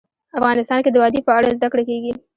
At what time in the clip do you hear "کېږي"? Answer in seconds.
1.89-2.13